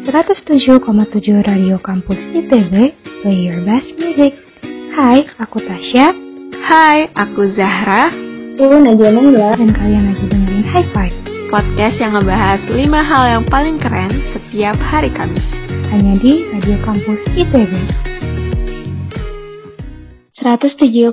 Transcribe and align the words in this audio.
107,7 0.00 0.80
Radio 1.44 1.76
Kampus 1.76 2.16
ITB, 2.32 2.72
play 3.20 3.38
your 3.44 3.60
best 3.68 3.92
music. 4.00 4.32
Hai, 4.96 5.28
aku 5.36 5.60
Tasya. 5.60 6.16
Hai, 6.56 7.12
aku 7.12 7.44
Zahra. 7.52 8.08
Aku 8.56 8.80
Nadia 8.80 9.12
Nangga. 9.12 9.60
Dan 9.60 9.76
kalian 9.76 10.08
lagi 10.08 10.24
dengerin 10.24 10.64
High 10.72 10.88
Five. 10.96 11.12
Podcast 11.52 12.00
yang 12.00 12.16
ngebahas 12.16 12.64
5 12.64 12.80
hal 12.80 13.24
yang 13.28 13.44
paling 13.52 13.76
keren 13.76 14.08
setiap 14.32 14.80
hari 14.80 15.12
Kamis. 15.12 15.44
Hanya 15.92 16.16
di 16.16 16.48
Radio 16.48 16.80
Kampus 16.80 17.20
ITB. 17.36 17.72
107,7 20.32 21.12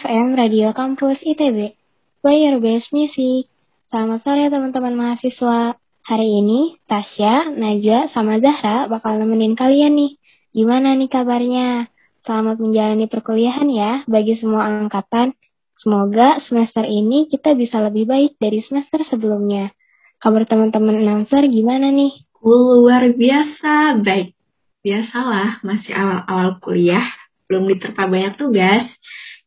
FM 0.00 0.26
Radio 0.40 0.72
Kampus 0.72 1.20
ITB. 1.20 1.76
Play 2.24 2.48
your 2.48 2.64
best 2.64 2.88
music. 2.96 3.52
Selamat 3.92 4.24
sore 4.24 4.48
teman-teman 4.48 4.96
mahasiswa. 4.96 5.76
Hari 6.06 6.38
ini 6.38 6.78
Tasya, 6.86 7.50
Najwa, 7.50 8.06
sama 8.14 8.38
Zahra 8.38 8.86
bakal 8.86 9.18
nemenin 9.18 9.58
kalian 9.58 9.98
nih. 9.98 10.14
Gimana 10.54 10.94
nih 10.94 11.10
kabarnya? 11.10 11.90
Selamat 12.22 12.62
menjalani 12.62 13.10
perkuliahan 13.10 13.66
ya 13.66 14.06
bagi 14.06 14.38
semua 14.38 14.70
angkatan. 14.70 15.34
Semoga 15.74 16.38
semester 16.46 16.86
ini 16.86 17.26
kita 17.26 17.58
bisa 17.58 17.82
lebih 17.82 18.06
baik 18.06 18.38
dari 18.38 18.62
semester 18.62 19.02
sebelumnya. 19.02 19.74
Kabar 20.22 20.46
teman-teman 20.46 21.02
announcer 21.02 21.42
gimana 21.50 21.90
nih? 21.90 22.14
Luar 22.38 23.10
biasa 23.10 23.98
baik. 23.98 24.38
Biasalah, 24.86 25.58
masih 25.66 25.90
awal-awal 25.90 26.62
kuliah, 26.62 27.10
belum 27.50 27.66
diterpa 27.66 28.06
banyak 28.06 28.38
tugas. 28.38 28.86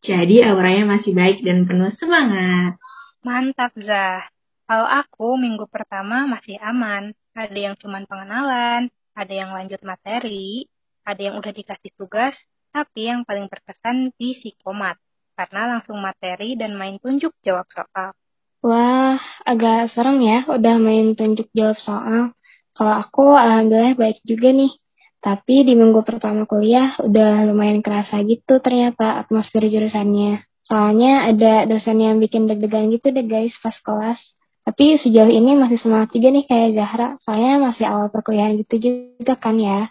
Jadi 0.04 0.44
auranya 0.44 1.00
masih 1.00 1.16
baik 1.16 1.40
dan 1.40 1.64
penuh 1.64 1.96
semangat. 1.96 2.76
Mantap, 3.24 3.72
Zah. 3.80 4.28
Kalau 4.70 4.86
aku 4.86 5.34
minggu 5.42 5.66
pertama 5.66 6.30
masih 6.30 6.62
aman. 6.62 7.10
Ada 7.34 7.58
yang 7.58 7.76
cuma 7.82 7.98
pengenalan, 8.06 8.94
ada 9.18 9.34
yang 9.34 9.50
lanjut 9.50 9.82
materi, 9.82 10.70
ada 11.02 11.18
yang 11.18 11.42
udah 11.42 11.50
dikasih 11.50 11.90
tugas, 11.98 12.38
tapi 12.70 13.10
yang 13.10 13.26
paling 13.26 13.50
berkesan 13.50 14.14
di 14.14 14.38
psikomat. 14.38 15.02
Karena 15.34 15.74
langsung 15.74 15.98
materi 15.98 16.54
dan 16.54 16.78
main 16.78 17.02
tunjuk 17.02 17.34
jawab 17.42 17.66
soal. 17.74 18.14
Wah, 18.62 19.18
agak 19.42 19.90
serem 19.90 20.22
ya 20.22 20.46
udah 20.46 20.76
main 20.78 21.18
tunjuk 21.18 21.50
jawab 21.50 21.82
soal. 21.82 22.38
Kalau 22.78 22.94
aku 22.94 23.34
alhamdulillah 23.34 23.98
baik 23.98 24.22
juga 24.22 24.54
nih. 24.54 24.70
Tapi 25.18 25.66
di 25.66 25.74
minggu 25.74 26.06
pertama 26.06 26.46
kuliah 26.46 26.94
udah 27.02 27.50
lumayan 27.50 27.82
kerasa 27.82 28.22
gitu 28.22 28.62
ternyata 28.62 29.18
atmosfer 29.18 29.66
jurusannya. 29.66 30.46
Soalnya 30.62 31.26
ada 31.26 31.66
dosen 31.66 31.98
yang 32.06 32.22
bikin 32.22 32.46
deg-degan 32.46 32.94
gitu 32.94 33.10
deh 33.10 33.26
guys 33.26 33.58
pas 33.66 33.74
kelas. 33.82 34.22
Tapi 34.70 35.02
sejauh 35.02 35.34
ini 35.34 35.58
masih 35.58 35.82
semangat 35.82 36.14
juga 36.14 36.30
nih 36.30 36.46
kayak 36.46 36.70
Zahra, 36.78 37.08
soalnya 37.26 37.58
masih 37.58 37.90
awal 37.90 38.14
perkuliahan 38.14 38.54
gitu 38.62 38.78
juga 38.78 39.34
kan 39.34 39.58
ya. 39.58 39.90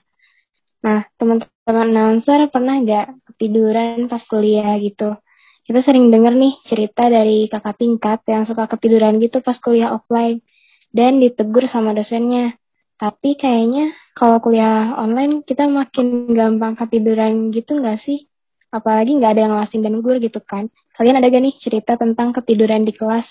Nah, 0.87 1.03
teman-teman 1.19 1.91
announcer 1.91 2.47
pernah 2.47 2.79
nggak 2.79 3.27
ketiduran 3.27 4.07
pas 4.07 4.23
kuliah 4.31 4.79
gitu? 4.79 5.19
Kita 5.67 5.83
sering 5.83 6.15
denger 6.15 6.31
nih 6.31 6.55
cerita 6.63 7.11
dari 7.11 7.51
kakak 7.51 7.75
tingkat 7.75 8.23
yang 8.31 8.47
suka 8.47 8.71
ketiduran 8.71 9.19
gitu 9.19 9.43
pas 9.43 9.59
kuliah 9.59 9.91
offline 9.91 10.47
dan 10.95 11.19
ditegur 11.19 11.67
sama 11.67 11.91
dosennya. 11.91 12.55
Tapi 13.03 13.35
kayaknya 13.35 13.99
kalau 14.15 14.39
kuliah 14.39 14.95
online 14.95 15.43
kita 15.43 15.67
makin 15.67 16.31
gampang 16.39 16.79
ketiduran 16.79 17.51
gitu 17.51 17.83
nggak 17.83 17.99
sih? 18.07 18.31
Apalagi 18.71 19.19
nggak 19.19 19.31
ada 19.35 19.41
yang 19.43 19.53
ngawasin 19.59 19.83
dan 19.83 19.99
guru 19.99 20.23
gitu 20.23 20.39
kan. 20.39 20.71
Kalian 20.95 21.19
ada 21.19 21.27
gak 21.27 21.43
nih 21.43 21.55
cerita 21.59 21.99
tentang 21.99 22.31
ketiduran 22.31 22.87
di 22.87 22.95
kelas? 22.95 23.27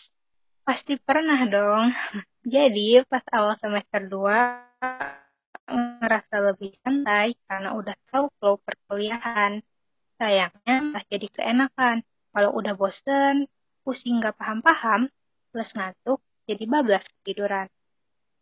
Pasti 0.67 0.99
pernah 0.99 1.47
dong. 1.47 1.95
Jadi 2.43 2.99
pas 3.07 3.23
awal 3.31 3.55
semester 3.55 4.03
2 4.03 5.71
ngerasa 6.03 6.35
lebih 6.43 6.75
santai 6.83 7.39
karena 7.47 7.71
udah 7.71 7.95
tahu 8.11 8.27
flow 8.35 8.59
perkuliahan. 8.59 9.63
Sayangnya 10.19 10.75
tak 10.91 11.03
jadi 11.07 11.27
keenakan. 11.31 12.03
Kalau 12.35 12.51
udah 12.55 12.73
bosen, 12.75 13.47
pusing 13.83 14.19
gak 14.19 14.35
paham-paham, 14.39 15.11
plus 15.51 15.69
ngantuk, 15.75 16.19
jadi 16.47 16.63
bablas 16.67 17.03
tiduran. 17.23 17.67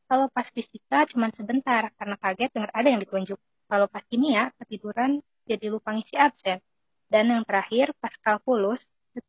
Kalau 0.05 0.29
pas 0.29 0.45
fisika 0.53 1.09
cuma 1.09 1.33
sebentar 1.33 1.89
karena 1.97 2.15
kaget 2.21 2.49
dengar 2.53 2.71
ada 2.73 2.87
yang 2.89 3.01
ditunjuk. 3.01 3.37
Kalau 3.69 3.85
pas 3.89 4.05
kimia 4.05 4.53
ketiduran 4.61 5.21
jadi 5.45 5.65
lupa 5.69 5.93
ngisi 5.93 6.17
absen. 6.17 6.61
Dan 7.09 7.33
yang 7.33 7.43
terakhir 7.45 7.93
pas 8.01 8.13
kalkulus 8.21 8.81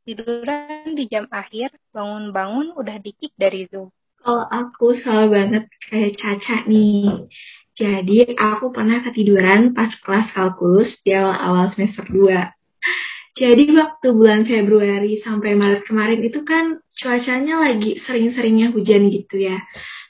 tiduran 0.07 0.95
di 0.95 1.05
jam 1.11 1.27
akhir, 1.31 1.75
bangun-bangun 1.95 2.75
udah 2.75 2.97
dikik 2.99 3.35
dari 3.39 3.67
Zoom. 3.71 3.91
Kalau 4.23 4.43
aku 4.51 4.99
salah 5.03 5.31
banget 5.31 5.71
kayak 5.87 6.19
Caca 6.19 6.67
nih. 6.67 7.31
Jadi 7.77 8.35
aku 8.35 8.73
pernah 8.73 9.05
ketiduran 9.05 9.77
pas 9.77 9.93
kelas 10.03 10.33
kalkulus 10.33 10.97
di 11.05 11.13
awal-awal 11.13 11.71
semester 11.77 12.09
2. 12.09 12.57
Jadi 13.37 13.69
waktu 13.77 14.07
bulan 14.17 14.49
Februari 14.49 15.21
sampai 15.21 15.53
Maret 15.53 15.85
kemarin 15.85 16.25
itu 16.25 16.41
kan 16.41 16.81
cuacanya 16.97 17.61
lagi 17.61 18.01
sering-seringnya 18.01 18.73
hujan 18.73 19.13
gitu 19.13 19.37
ya. 19.37 19.61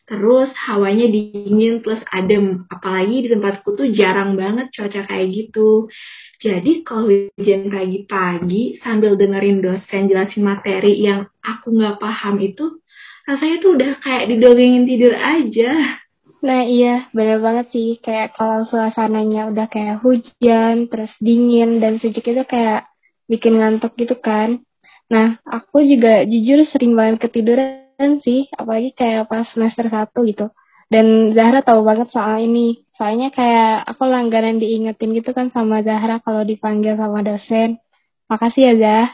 Terus 0.07 0.55
hawanya 0.71 1.11
dingin 1.11 1.83
plus 1.83 1.99
adem. 2.15 2.63
Apalagi 2.71 3.27
di 3.27 3.29
tempatku 3.35 3.75
tuh 3.75 3.91
jarang 3.91 4.39
banget 4.39 4.71
cuaca 4.71 5.03
kayak 5.11 5.27
gitu. 5.35 5.91
Jadi 6.37 6.85
kalau 6.85 7.09
hujan 7.09 7.73
pagi-pagi 7.73 8.77
sambil 8.85 9.17
dengerin 9.17 9.65
dosen 9.65 10.09
jelasin 10.13 10.45
materi 10.45 11.01
yang 11.01 11.25
aku 11.41 11.73
nggak 11.73 11.97
paham 11.97 12.37
itu, 12.45 12.81
rasanya 13.25 13.57
tuh 13.65 13.71
udah 13.81 13.91
kayak 14.05 14.29
didongengin 14.29 14.85
tidur 14.85 15.17
aja. 15.17 16.03
Nah 16.45 16.63
iya, 16.69 17.09
bener 17.17 17.41
banget 17.41 17.73
sih. 17.73 17.97
Kayak 18.05 18.37
kalau 18.37 18.69
suasananya 18.69 19.49
udah 19.49 19.67
kayak 19.73 20.05
hujan, 20.05 20.93
terus 20.93 21.11
dingin, 21.25 21.81
dan 21.81 21.97
sejuk 21.97 22.23
itu 22.29 22.45
kayak 22.45 22.85
bikin 23.27 23.57
ngantuk 23.57 23.97
gitu 23.97 24.15
kan. 24.21 24.61
Nah, 25.07 25.39
aku 25.47 25.81
juga 25.87 26.27
jujur 26.27 26.67
sering 26.69 26.99
banget 26.99 27.31
ketiduran 27.31 28.13
sih, 28.21 28.51
apalagi 28.53 28.93
kayak 28.93 29.31
pas 29.31 29.47
semester 29.49 29.87
1 29.87 30.19
gitu. 30.29 30.47
Dan 30.87 31.35
Zahra 31.35 31.67
tahu 31.67 31.83
banget 31.83 32.09
soal 32.15 32.47
ini. 32.47 32.87
Soalnya 32.95 33.35
kayak 33.35 33.85
aku 33.91 34.07
langganan 34.07 34.63
diingetin 34.63 35.13
gitu 35.19 35.35
kan 35.35 35.51
sama 35.51 35.83
Zahra 35.83 36.23
kalau 36.23 36.47
dipanggil 36.47 36.95
sama 36.95 37.27
dosen. 37.27 37.83
Makasih 38.31 38.63
ya 38.63 38.75
Zah. 38.79 39.09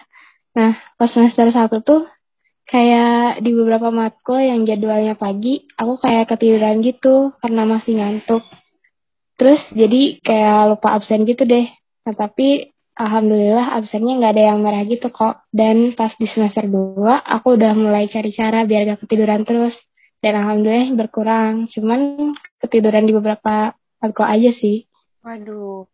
Nah, 0.52 0.72
pas 1.00 1.08
semester 1.08 1.48
1 1.48 1.80
tuh 1.80 2.04
kayak 2.68 3.40
di 3.40 3.56
beberapa 3.56 3.88
matkul 3.88 4.40
yang 4.40 4.68
jadwalnya 4.68 5.16
pagi, 5.16 5.64
aku 5.76 6.00
kayak 6.00 6.28
ketiduran 6.28 6.84
gitu 6.84 7.32
karena 7.40 7.64
masih 7.64 8.00
ngantuk. 8.00 8.44
Terus 9.40 9.60
jadi 9.72 10.20
kayak 10.20 10.76
lupa 10.76 10.92
absen 10.96 11.24
gitu 11.24 11.48
deh. 11.48 11.72
Nah, 12.04 12.14
tapi 12.14 12.68
alhamdulillah 12.92 13.80
absennya 13.80 14.20
nggak 14.20 14.32
ada 14.36 14.44
yang 14.52 14.58
merah 14.60 14.84
gitu 14.84 15.08
kok. 15.08 15.40
Dan 15.48 15.96
pas 15.96 16.12
di 16.20 16.28
semester 16.28 16.68
2, 16.68 17.00
aku 17.24 17.56
udah 17.56 17.72
mulai 17.72 18.12
cari 18.12 18.30
cara 18.36 18.68
biar 18.68 18.92
gak 18.92 19.08
ketiduran 19.08 19.48
terus 19.48 19.72
dan 20.22 20.38
alhamdulillah 20.38 20.94
berkurang. 20.94 21.66
Cuman 21.68 22.32
ketiduran 22.62 23.04
di 23.04 23.12
beberapa 23.12 23.74
matkul 23.98 24.24
aja 24.24 24.54
sih. 24.54 24.86
Waduh. 25.26 25.84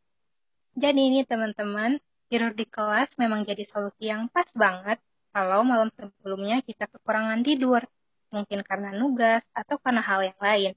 Jadi 0.78 1.00
ini 1.00 1.20
teman-teman 1.24 1.98
tidur 2.28 2.52
di 2.52 2.68
kelas 2.68 3.08
memang 3.16 3.48
jadi 3.48 3.64
solusi 3.64 4.12
yang 4.12 4.28
pas 4.28 4.46
banget. 4.52 5.00
Kalau 5.32 5.64
malam 5.64 5.88
sebelumnya 5.96 6.60
kita 6.60 6.86
kekurangan 6.92 7.40
tidur. 7.40 7.82
Mungkin 8.28 8.60
karena 8.60 8.92
nugas 8.92 9.40
atau 9.56 9.80
karena 9.80 10.04
hal 10.04 10.20
yang 10.20 10.38
lain. 10.38 10.72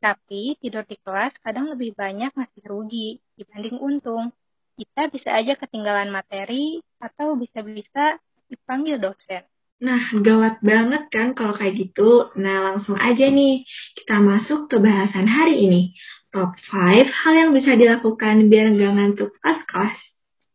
Tapi 0.00 0.60
tidur 0.60 0.84
di 0.84 1.00
kelas 1.00 1.32
kadang 1.40 1.72
lebih 1.72 1.96
banyak 1.96 2.36
ngasih 2.36 2.64
rugi 2.68 3.16
dibanding 3.40 3.80
untung. 3.80 4.28
Kita 4.76 5.08
bisa 5.12 5.36
aja 5.36 5.56
ketinggalan 5.56 6.12
materi 6.12 6.80
atau 7.00 7.36
bisa-bisa 7.36 8.20
dipanggil 8.48 8.96
dosen 9.00 9.44
Nah, 9.80 10.12
gawat 10.12 10.60
banget 10.60 11.08
kan 11.08 11.32
kalau 11.32 11.56
kayak 11.56 11.72
gitu. 11.80 12.28
Nah, 12.36 12.68
langsung 12.72 13.00
aja 13.00 13.24
nih, 13.32 13.64
kita 13.96 14.20
masuk 14.20 14.68
ke 14.68 14.76
bahasan 14.76 15.24
hari 15.24 15.64
ini. 15.64 15.82
Top 16.28 16.52
5 16.68 17.08
hal 17.08 17.32
yang 17.34 17.50
bisa 17.56 17.74
dilakukan 17.74 18.52
biar 18.52 18.76
nggak 18.76 18.92
ngantuk 18.92 19.32
pas 19.40 19.58
kelas. 19.64 19.98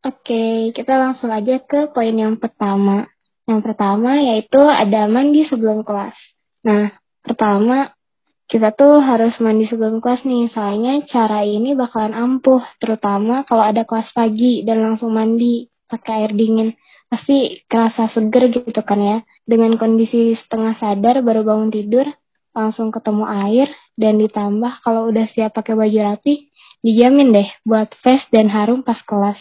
Oke, 0.06 0.70
kita 0.78 0.94
langsung 0.96 1.34
aja 1.34 1.58
ke 1.58 1.90
poin 1.90 2.14
yang 2.14 2.38
pertama. 2.38 3.10
Yang 3.50 3.62
pertama 3.66 4.22
yaitu 4.22 4.62
ada 4.62 5.10
mandi 5.10 5.42
sebelum 5.50 5.82
kelas. 5.82 6.14
Nah, 6.62 6.94
pertama 7.26 7.98
kita 8.46 8.78
tuh 8.78 9.02
harus 9.02 9.34
mandi 9.42 9.66
sebelum 9.66 10.06
kelas 10.06 10.22
nih, 10.22 10.54
soalnya 10.54 11.02
cara 11.10 11.42
ini 11.42 11.74
bakalan 11.74 12.14
ampuh, 12.14 12.62
terutama 12.78 13.42
kalau 13.50 13.66
ada 13.66 13.82
kelas 13.90 14.14
pagi 14.14 14.62
dan 14.62 14.86
langsung 14.86 15.18
mandi 15.18 15.66
pakai 15.90 16.30
air 16.30 16.32
dingin 16.38 16.78
pasti 17.16 17.64
kerasa 17.72 18.12
seger 18.12 18.52
gitu 18.52 18.84
kan 18.84 19.00
ya. 19.00 19.18
Dengan 19.48 19.80
kondisi 19.80 20.36
setengah 20.36 20.76
sadar 20.76 21.24
baru 21.24 21.48
bangun 21.48 21.72
tidur, 21.72 22.12
langsung 22.52 22.92
ketemu 22.92 23.24
air, 23.24 23.72
dan 23.96 24.20
ditambah 24.20 24.84
kalau 24.84 25.08
udah 25.08 25.32
siap 25.32 25.56
pakai 25.56 25.80
baju 25.80 26.00
rapi, 26.12 26.52
dijamin 26.84 27.32
deh 27.32 27.50
buat 27.64 27.96
fresh 28.04 28.28
dan 28.36 28.52
harum 28.52 28.84
pas 28.84 29.00
kelas. 29.08 29.40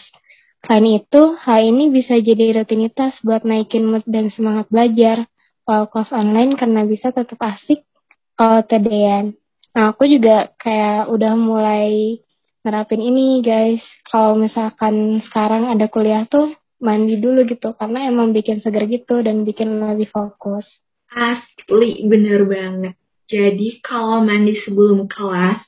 Selain 0.63 1.03
itu, 1.03 1.35
hal 1.43 1.59
ini 1.67 1.91
bisa 1.91 2.15
jadi 2.15 2.63
rutinitas 2.63 3.19
buat 3.27 3.43
naikin 3.43 3.85
mood 3.85 4.07
dan 4.07 4.31
semangat 4.31 4.71
belajar, 4.71 5.27
while 5.67 5.91
kelas 5.91 6.15
online 6.15 6.55
karena 6.55 6.87
bisa 6.87 7.11
tetap 7.11 7.37
asik 7.43 7.83
kalau 8.39 8.63
tedean. 8.63 9.35
Nah, 9.75 9.91
aku 9.91 10.07
juga 10.07 10.55
kayak 10.55 11.11
udah 11.11 11.33
mulai 11.35 12.23
nerapin 12.65 13.03
ini 13.03 13.43
guys. 13.43 13.83
Kalau 14.07 14.39
misalkan 14.39 15.19
sekarang 15.27 15.69
ada 15.69 15.85
kuliah 15.91 16.23
tuh 16.25 16.55
mandi 16.79 17.15
dulu 17.19 17.47
gitu 17.47 17.73
karena 17.75 18.09
emang 18.11 18.35
bikin 18.35 18.59
seger 18.59 18.85
gitu 18.87 19.23
dan 19.23 19.47
bikin 19.47 19.79
lebih 19.79 20.11
fokus. 20.11 20.67
Asli 21.11 22.03
bener 22.03 22.43
banget. 22.43 22.95
Jadi 23.25 23.81
kalau 23.81 24.21
mandi 24.21 24.53
sebelum 24.61 25.09
kelas 25.09 25.59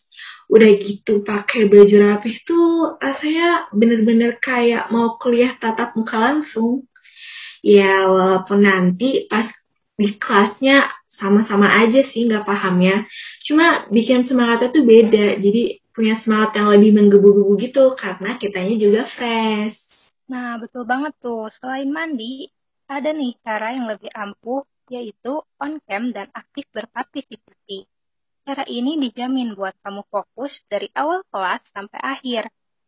udah 0.47 0.69
gitu 0.79 1.27
pakai 1.27 1.67
baju 1.67 1.95
rapih 1.99 2.35
tuh 2.47 2.95
rasanya 3.03 3.67
bener-bener 3.75 4.39
kayak 4.39 4.87
mau 4.93 5.19
kuliah 5.19 5.55
tatap 5.59 5.95
muka 5.97 6.15
langsung. 6.15 6.87
Ya 7.65 8.05
walaupun 8.07 8.63
nanti 8.63 9.25
pas 9.27 9.49
di 9.97 10.13
kelasnya 10.15 10.87
sama-sama 11.17 11.67
aja 11.81 12.05
sih 12.13 12.29
nggak 12.29 12.45
pahamnya. 12.45 13.09
Cuma 13.49 13.89
bikin 13.89 14.29
semangatnya 14.29 14.69
tuh 14.69 14.85
beda. 14.85 15.41
Jadi 15.41 15.81
punya 15.91 16.21
semangat 16.21 16.53
yang 16.61 16.69
lebih 16.69 16.93
menggebu-gebu 16.93 17.53
gitu 17.57 17.97
karena 17.97 18.37
kitanya 18.37 18.75
juga 18.77 19.09
fresh. 19.17 19.86
Nah, 20.31 20.59
betul 20.61 20.83
banget 20.91 21.13
tuh. 21.23 21.47
Selain 21.57 21.89
mandi, 21.97 22.51
ada 22.95 23.09
nih 23.19 23.31
cara 23.45 23.67
yang 23.75 23.85
lebih 23.91 24.11
ampuh 24.23 24.63
yaitu 24.87 25.43
on 25.59 25.73
cam 25.87 26.15
dan 26.15 26.27
aktif 26.31 26.63
berpartisipasi. 26.71 27.87
Cara 28.47 28.63
ini 28.63 28.95
dijamin 29.03 29.51
buat 29.59 29.75
kamu 29.83 30.07
fokus 30.07 30.55
dari 30.71 30.87
awal 30.95 31.19
kelas 31.31 31.63
sampai 31.75 31.99
akhir. 31.99 32.43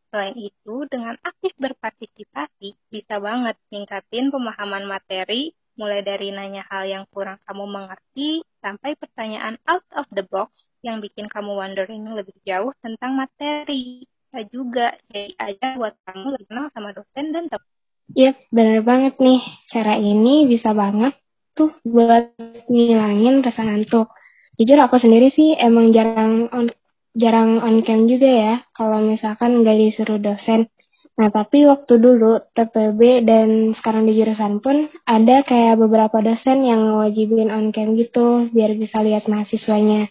Selain 0.09 0.35
itu, 0.39 0.87
dengan 0.87 1.19
aktif 1.19 1.51
berpartisipasi, 1.59 2.79
bisa 2.87 3.15
banget 3.19 3.59
ningkatin 3.67 4.31
pemahaman 4.31 4.87
materi, 4.87 5.51
mulai 5.75 5.99
dari 6.01 6.31
nanya 6.31 6.63
hal 6.71 6.87
yang 6.87 7.03
kurang 7.11 7.37
kamu 7.43 7.67
mengerti, 7.67 8.41
sampai 8.63 8.95
pertanyaan 8.95 9.59
out 9.67 9.83
of 9.95 10.07
the 10.15 10.23
box 10.23 10.65
yang 10.81 11.03
bikin 11.03 11.27
kamu 11.27 11.51
wondering 11.51 12.07
lebih 12.15 12.35
jauh 12.47 12.71
tentang 12.79 13.19
materi. 13.19 14.07
Bisa 14.29 14.45
juga 14.53 14.93
jadi 15.09 15.33
aja 15.41 15.67
buat 15.81 15.97
kamu 16.05 16.37
kenal 16.45 16.69
sama 16.69 16.93
dosen 16.93 17.33
dan 17.33 17.49
teman. 17.49 17.69
Yep, 18.13 18.35
bener 18.53 18.79
banget 18.85 19.17
nih. 19.17 19.41
Cara 19.73 19.97
ini 19.97 20.45
bisa 20.45 20.69
banget 20.77 21.17
tuh 21.57 21.73
buat 21.81 22.37
ngilangin 22.69 23.41
rasa 23.41 23.65
ngantuk 23.65 24.13
jujur 24.53 24.77
aku 24.77 25.01
sendiri 25.01 25.33
sih 25.33 25.57
emang 25.57 25.89
jarang 25.89 26.45
on, 26.53 26.69
jarang 27.17 27.57
on 27.57 27.81
cam 27.81 28.05
juga 28.05 28.29
ya 28.29 28.53
kalau 28.77 29.01
misalkan 29.01 29.65
nggak 29.65 29.77
disuruh 29.81 30.21
dosen. 30.21 30.69
Nah 31.17 31.33
tapi 31.33 31.65
waktu 31.65 31.97
dulu 31.97 32.37
TPB 32.53 33.25
dan 33.25 33.73
sekarang 33.81 34.05
di 34.05 34.13
jurusan 34.13 34.61
pun 34.61 34.93
ada 35.09 35.41
kayak 35.41 35.81
beberapa 35.81 36.21
dosen 36.21 36.69
yang 36.69 37.01
wajibin 37.01 37.49
on 37.49 37.73
cam 37.73 37.97
gitu 37.97 38.45
biar 38.53 38.77
bisa 38.77 39.01
lihat 39.01 39.25
mahasiswanya. 39.25 40.05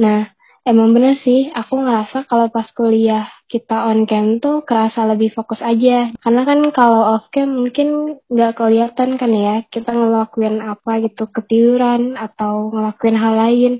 Nah 0.00 0.32
emang 0.66 0.92
bener 0.92 1.16
sih 1.20 1.48
aku 1.52 1.80
ngerasa 1.80 2.28
kalau 2.28 2.52
pas 2.52 2.68
kuliah 2.72 3.28
kita 3.50 3.90
on 3.90 4.06
cam 4.06 4.38
tuh 4.38 4.62
kerasa 4.62 5.08
lebih 5.08 5.34
fokus 5.34 5.58
aja 5.64 6.12
karena 6.22 6.42
kan 6.46 6.60
kalau 6.70 7.16
off 7.16 7.26
cam 7.34 7.50
mungkin 7.50 8.20
nggak 8.30 8.56
kelihatan 8.56 9.18
kan 9.18 9.30
ya 9.32 9.64
kita 9.72 9.90
ngelakuin 9.90 10.62
apa 10.62 11.02
gitu 11.04 11.26
ketiduran 11.32 12.14
atau 12.14 12.70
ngelakuin 12.70 13.16
hal 13.18 13.34
lain 13.34 13.74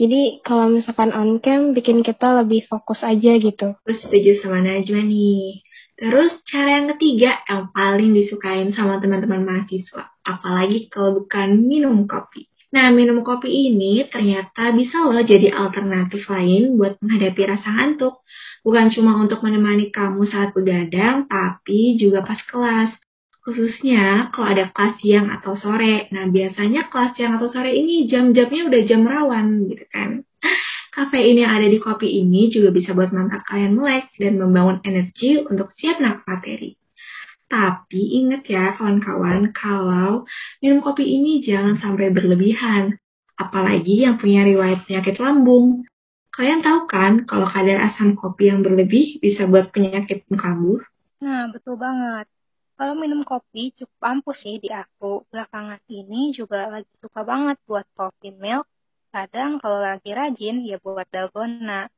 jadi 0.00 0.40
kalau 0.40 0.72
misalkan 0.72 1.12
on 1.12 1.38
cam 1.44 1.76
bikin 1.76 2.00
kita 2.00 2.32
lebih 2.42 2.64
fokus 2.64 3.04
aja 3.04 3.36
gitu. 3.36 3.76
Terus 3.84 3.98
setuju 4.00 4.40
sama 4.40 4.64
Najwa 4.64 5.04
nih. 5.04 5.62
Terus 5.94 6.42
cara 6.48 6.80
yang 6.80 6.86
ketiga 6.96 7.38
yang 7.46 7.70
paling 7.70 8.10
disukain 8.16 8.72
sama 8.72 8.98
teman-teman 8.98 9.44
mahasiswa, 9.44 10.10
apalagi 10.24 10.88
kalau 10.88 11.22
bukan 11.22 11.60
minum 11.62 12.08
kopi. 12.08 12.48
Nah, 12.72 12.88
minum 12.88 13.20
kopi 13.20 13.68
ini 13.68 14.08
ternyata 14.08 14.72
bisa 14.72 15.04
loh 15.04 15.20
jadi 15.20 15.52
alternatif 15.52 16.24
lain 16.24 16.80
buat 16.80 16.96
menghadapi 17.04 17.42
rasa 17.44 17.68
ngantuk. 17.68 18.24
Bukan 18.64 18.88
cuma 18.96 19.20
untuk 19.20 19.44
menemani 19.44 19.92
kamu 19.92 20.24
saat 20.24 20.56
begadang, 20.56 21.28
tapi 21.28 22.00
juga 22.00 22.24
pas 22.24 22.40
kelas. 22.40 22.96
Khususnya 23.44 24.32
kalau 24.32 24.56
ada 24.56 24.64
kelas 24.72 24.94
siang 25.04 25.28
atau 25.28 25.52
sore. 25.52 26.08
Nah, 26.16 26.32
biasanya 26.32 26.88
kelas 26.88 27.12
siang 27.12 27.36
atau 27.36 27.52
sore 27.52 27.76
ini 27.76 28.08
jam-jamnya 28.08 28.62
udah 28.72 28.82
jam 28.88 29.02
rawan 29.04 29.68
gitu 29.68 29.84
kan. 29.92 30.24
Kafein 30.92 31.40
yang 31.40 31.52
ada 31.52 31.68
di 31.68 31.76
kopi 31.76 32.08
ini 32.24 32.48
juga 32.48 32.72
bisa 32.72 32.96
buat 32.96 33.12
mantap 33.12 33.44
kalian 33.48 33.76
melek 33.76 34.12
dan 34.16 34.40
membangun 34.40 34.80
energi 34.84 35.40
untuk 35.44 35.68
siap 35.76 36.00
nak 36.00 36.24
materi. 36.24 36.76
Tapi 37.52 38.00
ingat 38.24 38.48
ya 38.48 38.72
kawan-kawan, 38.80 39.52
kalau 39.52 40.24
minum 40.64 40.80
kopi 40.80 41.04
ini 41.04 41.44
jangan 41.44 41.76
sampai 41.76 42.08
berlebihan. 42.08 42.96
Apalagi 43.36 44.08
yang 44.08 44.16
punya 44.16 44.40
riwayat 44.48 44.88
penyakit 44.88 45.20
lambung. 45.20 45.84
Kalian 46.32 46.64
tahu 46.64 46.88
kan 46.88 47.28
kalau 47.28 47.44
kadar 47.44 47.92
asam 47.92 48.16
kopi 48.16 48.48
yang 48.48 48.64
berlebih 48.64 49.20
bisa 49.20 49.44
buat 49.44 49.68
penyakit 49.68 50.24
kambuh? 50.32 50.80
Nah, 51.20 51.52
betul 51.52 51.76
banget. 51.76 52.24
Kalau 52.80 52.96
minum 52.96 53.20
kopi 53.20 53.76
cukup 53.76 54.00
ampuh 54.00 54.32
sih 54.32 54.56
di 54.56 54.72
aku. 54.72 55.28
Belakangan 55.28 55.76
ini 55.92 56.32
juga 56.32 56.72
lagi 56.72 56.88
suka 57.04 57.20
banget 57.20 57.60
buat 57.68 57.84
coffee 57.92 58.32
milk. 58.32 58.64
Kadang 59.12 59.60
kalau 59.60 59.76
lagi 59.76 60.08
rajin 60.08 60.64
ya 60.64 60.80
buat 60.80 61.04
dalgona. 61.12 61.92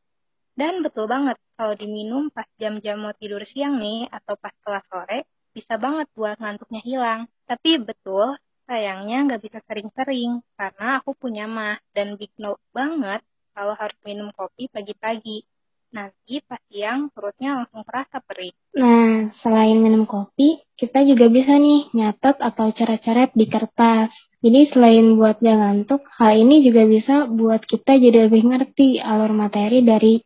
Dan 0.58 0.82
betul 0.82 1.06
banget, 1.06 1.38
kalau 1.54 1.74
diminum 1.78 2.30
pas 2.34 2.46
jam-jam 2.58 2.98
mau 2.98 3.14
tidur 3.14 3.42
siang 3.46 3.78
nih, 3.78 4.06
atau 4.10 4.34
pas 4.38 4.54
kelas 4.62 4.86
sore, 4.86 5.26
bisa 5.54 5.78
banget 5.78 6.10
buat 6.18 6.36
ngantuknya 6.42 6.82
hilang. 6.82 7.20
Tapi 7.46 7.78
betul, 7.78 8.34
sayangnya 8.66 9.30
nggak 9.30 9.42
bisa 9.46 9.58
sering-sering 9.64 10.42
karena 10.58 10.98
aku 10.98 11.14
punya 11.14 11.46
mah 11.46 11.78
dan 11.94 12.18
big 12.18 12.34
no 12.42 12.58
banget 12.74 13.22
kalau 13.54 13.78
harus 13.78 13.96
minum 14.02 14.34
kopi 14.34 14.66
pagi-pagi. 14.66 15.46
Nanti 15.94 16.42
pas 16.42 16.58
siang 16.66 17.06
perutnya 17.14 17.62
langsung 17.62 17.86
terasa 17.86 18.18
perih. 18.18 18.50
Nah, 18.74 19.30
selain 19.38 19.78
minum 19.78 20.10
kopi, 20.10 20.58
kita 20.74 21.06
juga 21.06 21.30
bisa 21.30 21.54
nih 21.54 21.94
nyatet 21.94 22.34
atau 22.42 22.74
coret-coret 22.74 23.30
di 23.30 23.46
kertas. 23.46 24.10
Jadi 24.42 24.74
selain 24.74 25.14
buat 25.14 25.38
gak 25.38 25.54
ngantuk, 25.54 26.02
hal 26.18 26.34
ini 26.34 26.66
juga 26.66 26.82
bisa 26.82 27.30
buat 27.30 27.62
kita 27.62 27.94
jadi 27.94 28.26
lebih 28.26 28.42
ngerti 28.42 28.98
alur 28.98 29.30
materi 29.30 29.86
dari 29.86 30.18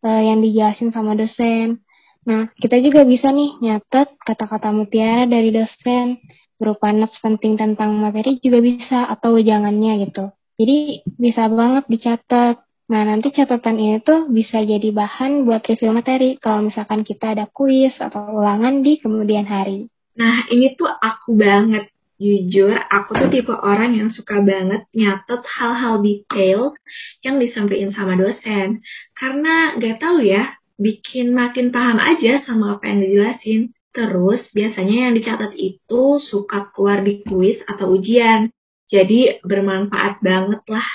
uh, 0.00 0.22
yang 0.24 0.40
dijelasin 0.40 0.88
sama 0.88 1.12
dosen. 1.12 1.84
Nah, 2.30 2.46
kita 2.54 2.78
juga 2.78 3.02
bisa 3.02 3.34
nih 3.34 3.58
nyatet 3.58 4.14
kata-kata 4.22 4.70
mutiara 4.70 5.26
dari 5.26 5.50
dosen, 5.50 6.22
berupa 6.62 6.94
notes 6.94 7.18
penting 7.18 7.58
tentang 7.58 7.98
materi 7.98 8.38
juga 8.38 8.62
bisa, 8.62 9.10
atau 9.10 9.34
jangannya 9.34 10.06
gitu. 10.06 10.30
Jadi 10.54 11.02
bisa 11.18 11.50
banget 11.50 11.90
dicatat. 11.90 12.62
Nah, 12.90 13.02
nanti 13.02 13.34
catatan 13.34 13.82
ini 13.82 13.98
tuh 13.98 14.30
bisa 14.30 14.62
jadi 14.62 14.94
bahan 14.94 15.42
buat 15.42 15.66
review 15.66 15.90
materi 15.90 16.38
kalau 16.38 16.70
misalkan 16.70 17.02
kita 17.02 17.34
ada 17.34 17.50
kuis 17.50 17.98
atau 17.98 18.38
ulangan 18.38 18.78
di 18.78 19.02
kemudian 19.02 19.50
hari. 19.50 19.90
Nah, 20.14 20.46
ini 20.54 20.78
tuh 20.78 20.86
aku 20.86 21.34
banget. 21.34 21.90
Jujur, 22.20 22.76
aku 22.76 23.16
tuh 23.16 23.32
tipe 23.32 23.48
orang 23.48 23.96
yang 23.96 24.12
suka 24.12 24.44
banget 24.44 24.84
nyatet 24.92 25.40
hal-hal 25.40 26.04
detail 26.04 26.76
yang 27.24 27.40
disampaikan 27.40 27.88
sama 27.96 28.12
dosen. 28.20 28.84
Karena 29.16 29.72
gak 29.80 30.04
tahu 30.04 30.20
ya, 30.20 30.59
bikin 30.80 31.36
makin 31.36 31.68
paham 31.68 32.00
aja 32.00 32.40
sama 32.48 32.80
apa 32.80 32.88
yang 32.88 33.04
dijelasin. 33.04 33.60
Terus 33.92 34.48
biasanya 34.56 35.10
yang 35.10 35.12
dicatat 35.12 35.52
itu 35.54 36.02
suka 36.22 36.72
keluar 36.72 37.04
di 37.04 37.20
kuis 37.26 37.60
atau 37.68 37.92
ujian. 37.94 38.48
Jadi 38.88 39.44
bermanfaat 39.44 40.24
banget 40.24 40.62
lah. 40.66 40.88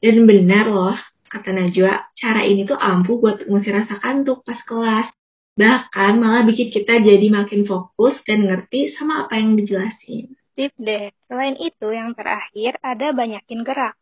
Dan 0.00 0.24
benar 0.24 0.66
loh, 0.70 0.98
kata 1.28 1.52
Najwa, 1.52 2.08
cara 2.16 2.42
ini 2.46 2.64
tuh 2.64 2.78
ampuh 2.78 3.20
buat 3.20 3.44
ngusir 3.46 3.76
rasa 3.76 4.00
kantuk 4.00 4.42
pas 4.42 4.58
kelas. 4.64 5.12
Bahkan 5.58 6.12
malah 6.22 6.46
bikin 6.46 6.70
kita 6.70 7.02
jadi 7.02 7.26
makin 7.34 7.66
fokus 7.66 8.22
dan 8.22 8.46
ngerti 8.46 8.94
sama 8.94 9.26
apa 9.26 9.42
yang 9.42 9.58
dijelasin. 9.58 10.38
Tip 10.54 10.74
deh, 10.78 11.10
selain 11.26 11.58
itu 11.58 11.90
yang 11.90 12.14
terakhir 12.14 12.78
ada 12.82 13.10
banyakin 13.10 13.66
gerak. 13.66 13.94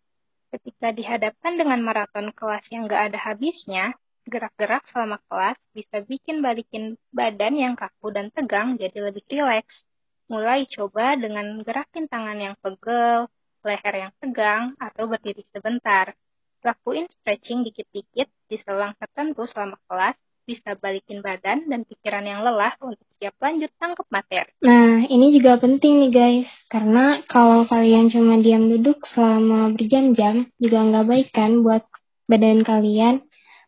Ketika 0.52 0.92
dihadapkan 0.92 1.56
dengan 1.56 1.80
maraton 1.80 2.32
kelas 2.32 2.64
yang 2.68 2.88
gak 2.88 3.12
ada 3.12 3.18
habisnya, 3.20 3.96
gerak-gerak 4.26 4.82
selama 4.90 5.22
kelas 5.30 5.58
bisa 5.70 6.02
bikin 6.02 6.42
balikin 6.42 6.98
badan 7.14 7.54
yang 7.54 7.74
kaku 7.78 8.10
dan 8.10 8.28
tegang 8.34 8.74
jadi 8.74 9.10
lebih 9.10 9.22
rileks. 9.30 9.86
Mulai 10.26 10.66
coba 10.66 11.14
dengan 11.14 11.62
gerakin 11.62 12.10
tangan 12.10 12.34
yang 12.34 12.54
pegel, 12.58 13.30
leher 13.62 13.94
yang 13.94 14.12
tegang, 14.18 14.74
atau 14.82 15.06
berdiri 15.06 15.46
sebentar. 15.54 16.18
Lakuin 16.66 17.06
stretching 17.06 17.62
dikit-dikit 17.62 18.26
di 18.50 18.56
selang 18.66 18.98
tertentu 18.98 19.46
selama 19.46 19.78
kelas, 19.86 20.18
bisa 20.46 20.78
balikin 20.78 21.22
badan 21.22 21.66
dan 21.66 21.82
pikiran 21.82 22.22
yang 22.22 22.42
lelah 22.42 22.74
untuk 22.78 23.06
siap 23.18 23.34
lanjut 23.42 23.70
tangkap 23.82 24.06
materi. 24.10 24.50
Nah, 24.62 25.02
ini 25.10 25.34
juga 25.34 25.58
penting 25.58 26.06
nih 26.06 26.12
guys, 26.14 26.50
karena 26.70 27.22
kalau 27.26 27.66
kalian 27.66 28.10
cuma 28.10 28.38
diam 28.38 28.70
duduk 28.70 29.02
selama 29.10 29.74
berjam-jam, 29.74 30.46
juga 30.58 30.78
nggak 30.86 31.06
baik 31.06 31.28
kan 31.34 31.62
buat 31.66 31.82
badan 32.30 32.62
kalian 32.62 33.25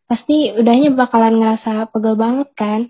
pasti 0.09 0.57
udahnya 0.57 0.97
bakalan 0.97 1.37
ngerasa 1.39 1.93
pegel 1.93 2.17
banget 2.17 2.49
kan. 2.57 2.81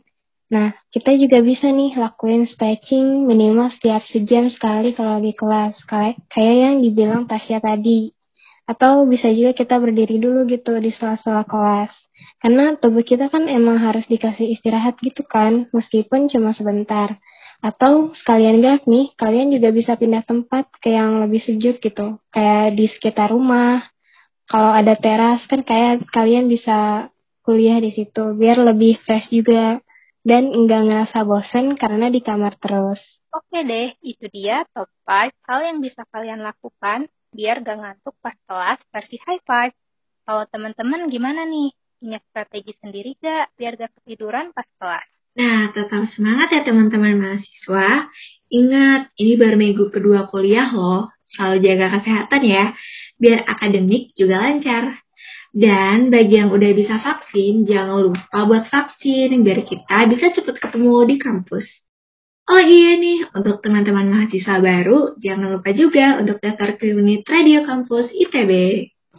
Nah, 0.48 0.72
kita 0.88 1.12
juga 1.12 1.44
bisa 1.44 1.68
nih 1.68 1.98
lakuin 2.00 2.48
stretching 2.48 3.28
minimal 3.28 3.68
setiap 3.76 4.00
sejam 4.08 4.48
sekali 4.48 4.96
kalau 4.96 5.20
lagi 5.20 5.37
kelas, 5.37 5.76
kayak 5.84 6.56
yang 6.56 6.80
dibilang 6.80 7.28
Tasya 7.28 7.60
tadi. 7.60 8.16
Atau 8.64 9.04
bisa 9.08 9.28
juga 9.28 9.52
kita 9.52 9.76
berdiri 9.76 10.16
dulu 10.16 10.48
gitu 10.48 10.76
di 10.80 10.88
sela-sela 10.92 11.44
kelas. 11.44 11.92
Karena 12.40 12.76
tubuh 12.80 13.04
kita 13.04 13.28
kan 13.28 13.44
emang 13.44 13.76
harus 13.76 14.08
dikasih 14.08 14.56
istirahat 14.56 14.96
gitu 15.04 15.20
kan, 15.28 15.68
meskipun 15.72 16.32
cuma 16.32 16.56
sebentar. 16.56 17.20
Atau 17.58 18.14
sekalian 18.16 18.62
gak 18.62 18.87
nih, 18.87 19.12
kalian 19.18 19.50
juga 19.52 19.68
bisa 19.75 19.98
pindah 19.98 20.22
tempat 20.25 20.70
ke 20.78 20.94
yang 20.94 21.20
lebih 21.20 21.42
sejuk 21.44 21.82
gitu. 21.82 22.22
Kayak 22.32 22.78
di 22.78 22.87
sekitar 22.88 23.34
rumah. 23.34 23.84
Kalau 24.49 24.73
ada 24.73 24.97
teras 24.97 25.45
kan 25.45 25.61
kayak 25.61 26.09
kalian 26.09 26.49
bisa 26.49 27.12
kuliah 27.45 27.81
di 27.85 27.93
situ 27.93 28.33
biar 28.33 28.57
lebih 28.64 28.97
fresh 29.05 29.28
juga 29.28 29.81
dan 30.25 30.52
enggak 30.52 30.88
ngerasa 30.88 31.25
bosen 31.28 31.76
karena 31.76 32.09
di 32.09 32.25
kamar 32.25 32.57
terus. 32.57 33.00
Oke 33.28 33.61
deh, 33.61 33.93
itu 34.00 34.25
dia 34.33 34.64
top 34.73 34.88
5 35.05 35.37
hal 35.45 35.61
yang 35.69 35.78
bisa 35.85 36.00
kalian 36.09 36.40
lakukan 36.40 37.12
biar 37.28 37.61
gak 37.61 37.76
ngantuk 37.76 38.17
pas 38.25 38.33
kelas 38.49 38.81
versi 38.88 39.21
high 39.21 39.43
five. 39.45 39.76
Kalau 40.25 40.45
teman-teman 40.49 41.12
gimana 41.12 41.45
nih? 41.45 41.73
Punya 41.99 42.23
strategi 42.31 42.73
sendiri 42.81 43.21
gak 43.21 43.52
biar 43.59 43.76
gak 43.76 43.93
ketiduran 44.00 44.57
pas 44.57 44.64
kelas? 44.81 45.09
Nah, 45.37 45.71
tetap 45.76 46.09
semangat 46.17 46.49
ya 46.50 46.62
teman-teman 46.64 47.21
mahasiswa. 47.21 48.09
Ingat, 48.49 49.12
ini 49.21 49.37
baru 49.37 49.57
minggu 49.61 49.85
kedua 49.93 50.26
kuliah 50.33 50.73
loh. 50.73 51.12
Selalu 51.28 51.61
jaga 51.61 51.87
kesehatan 52.00 52.43
ya, 52.49 52.64
biar 53.18 53.44
akademik 53.44 54.14
juga 54.14 54.40
lancar. 54.40 54.96
Dan 55.48 56.12
bagi 56.12 56.38
yang 56.38 56.54
udah 56.54 56.70
bisa 56.76 57.02
vaksin, 57.02 57.66
jangan 57.66 58.12
lupa 58.12 58.38
buat 58.46 58.64
vaksin 58.70 59.42
biar 59.42 59.66
kita 59.66 60.06
bisa 60.06 60.26
cepet 60.32 60.56
ketemu 60.60 60.96
di 61.08 61.16
kampus. 61.18 61.66
Oh 62.48 62.62
iya 62.64 62.96
nih, 62.96 63.28
untuk 63.37 63.60
teman-teman 63.60 64.08
mahasiswa 64.08 64.56
baru, 64.56 65.20
jangan 65.20 65.60
lupa 65.60 65.68
juga 65.76 66.16
untuk 66.16 66.40
daftar 66.40 66.80
ke 66.80 66.96
unit 66.96 67.20
Radio 67.28 67.60
Kampus 67.68 68.08
ITB. 68.08 68.52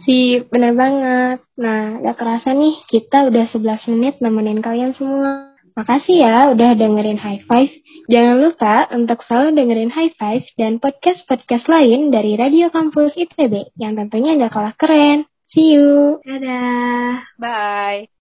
Si, 0.01 0.41
bener 0.49 0.73
banget. 0.73 1.45
Nah, 1.61 2.01
gak 2.01 2.17
kerasa 2.17 2.57
nih, 2.57 2.81
kita 2.89 3.29
udah 3.29 3.45
11 3.53 3.85
menit 3.93 4.15
nemenin 4.17 4.65
kalian 4.65 4.97
semua. 4.97 5.48
Makasih 5.79 6.17
ya 6.19 6.51
udah 6.51 6.75
dengerin 6.75 7.15
High 7.15 7.47
Five. 7.47 7.71
Jangan 8.11 8.35
lupa 8.43 8.91
untuk 8.91 9.23
selalu 9.23 9.55
dengerin 9.55 9.95
High 9.95 10.11
Five 10.19 10.43
dan 10.59 10.75
podcast-podcast 10.83 11.71
lain 11.71 12.11
dari 12.11 12.35
Radio 12.35 12.67
Kampus 12.67 13.15
ITB 13.15 13.71
yang 13.79 13.95
tentunya 13.95 14.35
gak 14.35 14.51
kalah 14.51 14.75
keren. 14.75 15.23
See 15.47 15.79
you. 15.79 16.19
Dadah. 16.27 17.23
Bye. 17.39 18.11